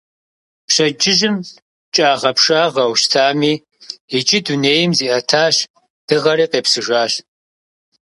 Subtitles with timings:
[0.67, 1.35] Пщэдджыжьым
[1.93, 3.53] кӀагъэпшагъэу щытами,
[4.17, 5.55] иджы дунейм зиӀэтащ,
[6.07, 7.13] дыгъэри къепсыжащ.